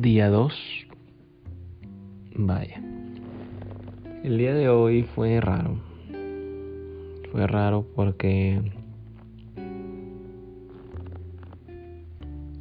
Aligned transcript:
Día 0.00 0.30
2. 0.30 0.52
Vaya. 2.36 2.80
El 4.22 4.38
día 4.38 4.54
de 4.54 4.68
hoy 4.68 5.02
fue 5.02 5.40
raro. 5.40 5.80
Fue 7.32 7.44
raro 7.48 7.84
porque 7.96 8.62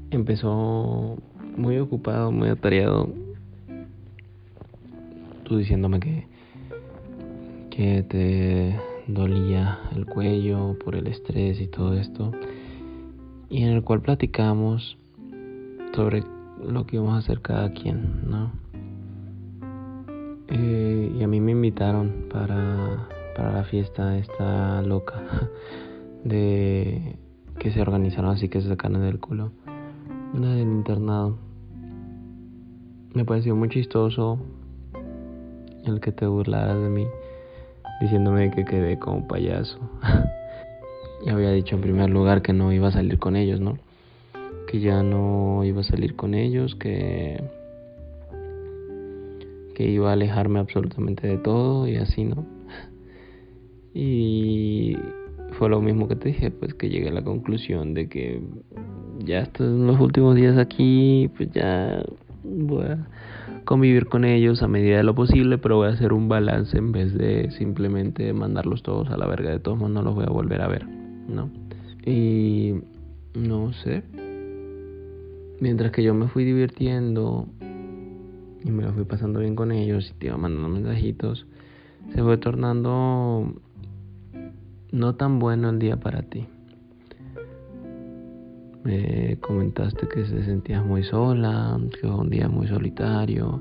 empezó 0.10 1.18
muy 1.56 1.78
ocupado, 1.78 2.32
muy 2.32 2.50
atareado. 2.50 3.14
Tú 5.44 5.58
diciéndome 5.58 6.00
que 6.00 6.26
que 7.70 8.02
te 8.02 8.76
dolía 9.06 9.78
el 9.96 10.08
cuello 10.08 10.76
por 10.84 10.96
el 10.96 11.06
estrés 11.06 11.62
y 11.62 11.68
todo 11.68 11.94
esto. 11.94 12.32
Y 13.52 13.62
en 13.62 13.70
el 13.70 13.84
cual 13.84 14.02
platicamos 14.02 14.98
sobre 15.94 16.24
lo 16.66 16.86
que 16.86 16.98
íbamos 16.98 17.16
a 17.16 17.18
hacer 17.20 17.42
cada 17.42 17.72
quien, 17.72 18.30
¿no? 18.30 18.52
Eh, 20.50 21.16
y 21.20 21.24
a 21.24 21.28
mí 21.28 21.42
me 21.42 21.52
invitaron 21.52 22.28
para, 22.32 23.08
para 23.36 23.52
la 23.52 23.64
fiesta 23.66 24.18
esta 24.18 24.82
loca 24.82 25.22
de 26.24 27.18
que 27.60 27.72
se 27.72 27.82
organizaron 27.82 28.32
así 28.32 28.50
que 28.50 28.62
se 28.62 28.70
sacan 28.70 28.94
del 28.94 29.20
culo. 29.20 29.52
Una 30.34 30.56
del 30.56 30.68
internado. 30.68 31.38
Me 33.14 33.26
pareció 33.26 33.56
muy 33.56 33.70
chistoso 33.70 34.40
el 35.86 36.00
que 36.00 36.12
te 36.12 36.28
burlaras 36.28 36.82
de 36.82 36.90
mí 36.90 37.08
diciéndome 38.02 38.52
que 38.52 38.66
quedé 38.66 39.00
como 39.00 39.28
payaso. 39.28 39.80
ya 41.26 41.34
había 41.34 41.52
dicho 41.52 41.76
en 41.76 41.82
primer 41.82 42.10
lugar 42.10 42.42
que 42.42 42.54
no 42.54 42.72
iba 42.72 42.90
a 42.90 42.92
salir 42.92 43.20
con 43.20 43.36
ellos, 43.36 43.60
¿no? 43.60 43.78
Que 44.68 44.80
ya 44.80 45.02
no 45.02 45.64
iba 45.64 45.82
a 45.82 45.84
salir 45.84 46.16
con 46.16 46.34
ellos, 46.34 46.76
que 46.76 47.42
que 49.78 49.88
iba 49.88 50.10
a 50.10 50.14
alejarme 50.14 50.58
absolutamente 50.58 51.28
de 51.28 51.38
todo 51.38 51.88
y 51.88 51.98
así, 51.98 52.24
¿no? 52.24 52.48
Y 53.94 54.98
fue 55.52 55.70
lo 55.70 55.82
mismo 55.82 56.08
que 56.08 56.16
te 56.16 56.30
dije, 56.30 56.50
pues 56.50 56.74
que 56.74 56.90
llegué 56.90 57.10
a 57.10 57.14
la 57.14 57.24
conclusión 57.24 57.94
de 57.94 58.10
que 58.10 58.42
ya 59.20 59.42
estos 59.42 59.68
los 59.68 60.00
últimos 60.00 60.36
días 60.36 60.58
aquí, 60.58 61.30
pues 61.38 61.52
ya 61.52 62.04
voy 62.44 62.86
a 62.86 63.08
convivir 63.66 64.08
con 64.08 64.26
ellos 64.26 64.64
a 64.64 64.68
medida 64.68 64.98
de 64.98 65.04
lo 65.04 65.14
posible, 65.14 65.60
pero 65.60 65.78
voy 65.78 65.90
a 65.90 65.92
hacer 65.92 66.12
un 66.12 66.28
balance 66.28 66.76
en 66.76 66.92
vez 66.92 67.14
de 67.14 67.52
simplemente 67.52 68.34
mandarlos 68.34 68.82
todos 68.82 69.10
a 69.12 69.18
la 69.18 69.28
verga. 69.28 69.52
De 69.52 69.60
todos 69.60 69.78
modos, 69.78 69.94
no 69.94 70.02
los 70.02 70.16
voy 70.16 70.26
a 70.28 70.32
volver 70.32 70.62
a 70.62 70.68
ver, 70.68 70.88
¿no? 70.88 71.52
Y 72.04 72.74
no 73.36 73.74
sé. 73.74 74.04
Mientras 75.60 75.92
que 75.92 76.04
yo 76.04 76.14
me 76.14 76.28
fui 76.28 76.44
divirtiendo 76.44 77.48
y 78.64 78.70
me 78.72 78.84
lo 78.84 78.94
fui 78.94 79.06
pasando 79.06 79.40
bien 79.40 79.56
con 79.56 79.72
ellos 79.72 80.12
y 80.12 80.20
te 80.20 80.28
iba 80.28 80.38
mandando 80.38 80.70
mensajitos, 80.70 81.48
se 82.14 82.22
fue 82.22 82.38
tornando 82.38 83.54
no 84.92 85.16
tan 85.16 85.40
bueno 85.40 85.70
el 85.70 85.80
día 85.80 85.98
para 85.98 86.22
ti. 86.22 86.48
Me 88.84 89.38
comentaste 89.42 90.08
que 90.08 90.26
se 90.26 90.44
sentías 90.44 90.86
muy 90.86 91.04
sola, 91.04 91.78
que 91.92 92.08
fue 92.08 92.16
un 92.16 92.30
día 92.30 92.48
muy 92.48 92.68
solitario. 92.68 93.60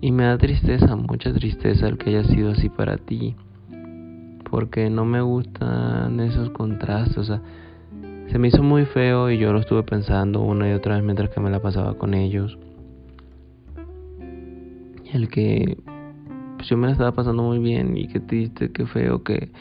Y 0.00 0.10
me 0.10 0.24
da 0.24 0.36
tristeza, 0.36 0.96
mucha 0.96 1.32
tristeza 1.32 1.86
el 1.86 1.96
que 1.96 2.10
haya 2.10 2.24
sido 2.24 2.50
así 2.50 2.68
para 2.68 2.96
ti. 2.96 3.36
Porque 4.50 4.90
no 4.90 5.04
me 5.04 5.20
gustan 5.20 6.18
esos 6.18 6.50
contrastes. 6.50 7.18
O 7.18 7.24
sea, 7.24 7.40
se 8.32 8.38
me 8.38 8.48
hizo 8.48 8.62
muy 8.62 8.86
feo 8.86 9.30
y 9.30 9.36
yo 9.36 9.52
lo 9.52 9.58
estuve 9.58 9.82
pensando 9.82 10.40
una 10.40 10.70
y 10.70 10.72
otra 10.72 10.94
vez 10.94 11.04
mientras 11.04 11.28
que 11.28 11.38
me 11.38 11.50
la 11.50 11.60
pasaba 11.60 11.98
con 11.98 12.14
ellos. 12.14 12.58
El 15.12 15.28
que 15.28 15.76
pues 16.56 16.66
yo 16.66 16.78
me 16.78 16.86
la 16.86 16.92
estaba 16.94 17.12
pasando 17.12 17.42
muy 17.42 17.58
bien 17.58 17.94
y 17.94 18.08
qué 18.08 18.20
triste, 18.20 18.72
qué 18.72 18.86
feo 18.86 19.22
que, 19.22 19.52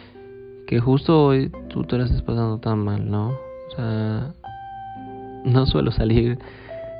que 0.67 0.79
justo 0.79 1.25
hoy 1.25 1.51
tú 1.67 1.83
te 1.83 1.97
la 1.97 2.05
estás 2.05 2.21
pasando 2.21 2.59
tan 2.59 2.79
mal, 2.79 3.11
¿no? 3.11 3.31
O 3.31 3.75
sea, 3.75 4.33
no 5.43 5.65
suelo 5.65 5.91
salir 5.91 6.39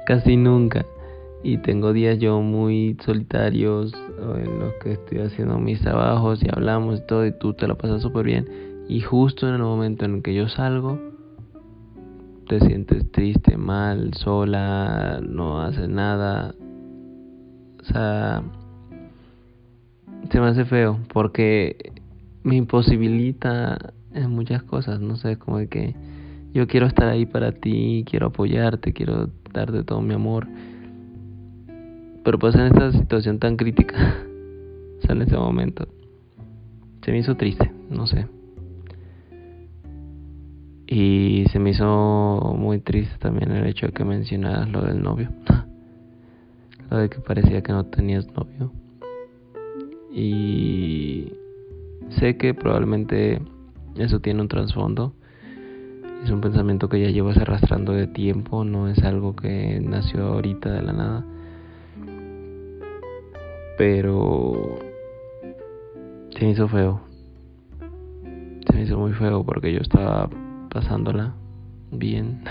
casi 0.06 0.36
nunca 0.36 0.86
y 1.42 1.58
tengo 1.60 1.94
días 1.94 2.20
yo 2.20 2.42
muy 2.42 2.98
solitarios 3.06 3.94
en 4.20 4.60
los 4.60 4.74
que 4.84 4.92
estoy 4.92 5.20
haciendo 5.20 5.58
mis 5.58 5.80
trabajos 5.80 6.44
y 6.44 6.50
hablamos 6.52 7.00
y 7.00 7.08
todo 7.08 7.26
y 7.26 7.32
tú 7.32 7.54
te 7.54 7.66
lo 7.66 7.78
pasas 7.78 8.02
súper 8.02 8.26
bien 8.26 8.50
y 8.90 9.00
justo 9.00 9.48
en 9.48 9.56
el 9.56 9.62
momento 9.62 10.04
en 10.04 10.22
que 10.22 10.34
yo 10.34 10.50
salgo 10.50 11.00
te 12.52 12.60
sientes 12.60 13.10
triste, 13.14 13.56
mal, 13.56 14.14
sola, 14.14 15.22
no 15.26 15.62
haces 15.62 15.88
nada. 15.88 16.54
O 17.80 17.86
sea, 17.86 18.44
se 20.30 20.38
me 20.38 20.48
hace 20.48 20.66
feo 20.66 21.00
porque 21.14 21.94
me 22.44 22.58
imposibilita 22.58 23.94
en 24.14 24.32
muchas 24.32 24.64
cosas, 24.64 25.00
no 25.00 25.16
sé, 25.16 25.38
como 25.38 25.60
de 25.60 25.70
que 25.70 25.96
yo 26.54 26.68
quiero 26.68 26.88
estar 26.88 27.08
ahí 27.08 27.26
para 27.26 27.54
ti, 27.54 28.04
quiero 28.06 28.28
apoyarte, 28.28 28.92
quiero 28.92 29.30
darte 29.54 29.86
todo 29.86 30.02
mi 30.02 30.14
amor. 30.14 30.46
Pero 32.26 32.38
pues 32.38 32.54
en 32.56 32.64
esta 32.64 32.92
situación 32.92 33.40
tan 33.40 33.56
crítica, 33.56 33.96
o 35.00 35.02
sea, 35.04 35.16
en 35.16 35.22
este 35.22 35.38
momento, 35.38 35.88
se 37.02 37.14
me 37.14 37.20
hizo 37.20 37.38
triste, 37.38 37.72
no 37.90 38.08
sé. 38.08 38.28
Y 40.94 41.46
se 41.52 41.60
me 41.60 41.70
hizo 41.70 42.54
muy 42.58 42.80
triste 42.80 43.18
también 43.18 43.52
el 43.52 43.66
hecho 43.66 43.86
de 43.86 43.94
que 43.94 44.04
mencionaras 44.04 44.70
lo 44.70 44.82
del 44.82 45.02
novio. 45.02 45.30
lo 46.90 46.98
de 46.98 47.10
que 47.10 47.20
parecía 47.20 47.64
que 47.64 47.72
no 47.72 47.86
tenías 47.86 48.28
novio. 48.28 48.74
Y 50.12 51.32
sé 52.10 52.36
que 52.36 52.54
probablemente 52.54 53.42
eso 53.96 54.20
tiene 54.20 54.42
un 54.42 54.50
trasfondo 54.50 55.14
es 56.24 56.30
un 56.30 56.40
pensamiento 56.40 56.88
que 56.88 57.02
ya 57.02 57.10
llevas 57.10 57.38
arrastrando 57.38 57.94
de 57.94 58.06
tiempo, 58.06 58.64
no 58.64 58.88
es 58.88 59.04
algo 59.04 59.36
que 59.36 59.80
nació 59.82 60.28
ahorita 60.28 60.72
de 60.72 60.82
la 60.84 60.94
nada. 60.94 61.26
Pero 63.76 64.78
se 66.30 66.46
me 66.46 66.52
hizo 66.52 66.68
feo. 66.68 67.02
Se 68.68 68.74
me 68.74 68.84
hizo 68.84 69.00
muy 69.00 69.14
feo 69.14 69.44
porque 69.44 69.74
yo 69.74 69.80
estaba 69.80 70.30
pasándola 70.72 71.34
bien 71.92 72.44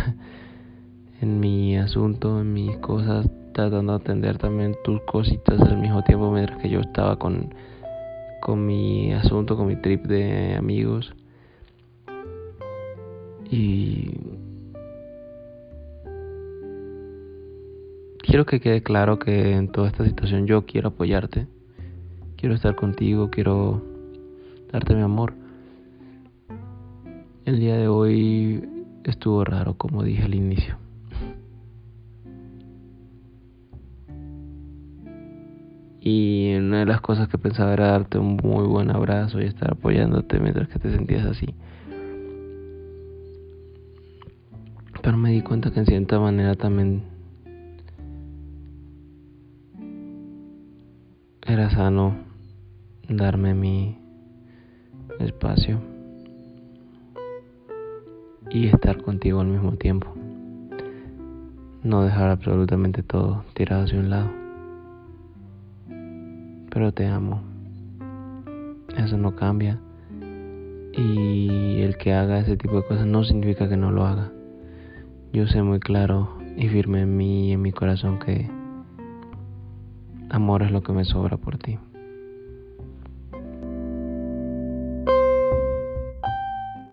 en 1.20 1.40
mi 1.40 1.76
asunto, 1.76 2.40
en 2.40 2.52
mis 2.52 2.76
cosas, 2.78 3.28
tratando 3.52 3.92
de 3.92 4.02
atender 4.02 4.38
también 4.38 4.76
tus 4.84 5.00
cositas 5.02 5.60
al 5.60 5.78
mismo 5.78 6.02
tiempo 6.04 6.30
mientras 6.30 6.60
que 6.60 6.68
yo 6.68 6.80
estaba 6.80 7.18
con, 7.18 7.54
con 8.40 8.66
mi 8.66 9.12
asunto, 9.12 9.56
con 9.56 9.66
mi 9.66 9.76
trip 9.76 10.04
de 10.04 10.54
amigos. 10.54 11.12
Y 13.50 14.12
quiero 18.18 18.46
que 18.46 18.60
quede 18.60 18.82
claro 18.82 19.18
que 19.18 19.52
en 19.52 19.72
toda 19.72 19.88
esta 19.88 20.04
situación 20.04 20.46
yo 20.46 20.64
quiero 20.66 20.90
apoyarte, 20.90 21.48
quiero 22.36 22.54
estar 22.54 22.76
contigo, 22.76 23.30
quiero 23.30 23.82
darte 24.70 24.94
mi 24.94 25.02
amor. 25.02 25.39
El 27.50 27.58
día 27.58 27.76
de 27.76 27.88
hoy 27.88 28.62
estuvo 29.02 29.44
raro, 29.44 29.74
como 29.74 30.04
dije 30.04 30.22
al 30.22 30.36
inicio. 30.36 30.76
Y 36.00 36.54
una 36.54 36.78
de 36.78 36.86
las 36.86 37.00
cosas 37.00 37.26
que 37.26 37.38
pensaba 37.38 37.72
era 37.72 37.88
darte 37.88 38.18
un 38.18 38.36
muy 38.36 38.68
buen 38.68 38.92
abrazo 38.92 39.40
y 39.40 39.46
estar 39.46 39.72
apoyándote 39.72 40.38
mientras 40.38 40.68
que 40.68 40.78
te 40.78 40.92
sentías 40.92 41.26
así. 41.26 41.52
Pero 45.02 45.16
me 45.16 45.32
di 45.32 45.42
cuenta 45.42 45.72
que 45.72 45.80
en 45.80 45.86
cierta 45.86 46.20
manera 46.20 46.54
también 46.54 47.02
era 51.44 51.68
sano 51.70 52.14
darme 53.08 53.54
mi 53.54 53.98
espacio 55.18 55.89
y 58.50 58.66
estar 58.66 59.02
contigo 59.02 59.40
al 59.40 59.46
mismo 59.46 59.72
tiempo. 59.72 60.12
No 61.82 62.02
dejar 62.02 62.30
absolutamente 62.30 63.02
todo 63.02 63.44
tirado 63.54 63.84
hacia 63.84 63.98
un 63.98 64.10
lado. 64.10 64.30
Pero 66.70 66.92
te 66.92 67.06
amo. 67.06 67.42
Eso 68.96 69.16
no 69.16 69.34
cambia. 69.34 69.78
Y 70.92 71.80
el 71.80 71.96
que 71.96 72.12
haga 72.12 72.40
ese 72.40 72.56
tipo 72.56 72.76
de 72.76 72.86
cosas 72.86 73.06
no 73.06 73.24
significa 73.24 73.68
que 73.68 73.76
no 73.76 73.90
lo 73.90 74.06
haga. 74.06 74.30
Yo 75.32 75.46
sé 75.46 75.62
muy 75.62 75.78
claro 75.78 76.38
y 76.56 76.68
firme 76.68 77.02
en 77.02 77.16
mí 77.16 77.48
y 77.48 77.52
en 77.52 77.62
mi 77.62 77.72
corazón 77.72 78.18
que 78.18 78.50
amor 80.28 80.62
es 80.62 80.72
lo 80.72 80.82
que 80.82 80.92
me 80.92 81.04
sobra 81.04 81.36
por 81.36 81.58
ti. 81.58 81.78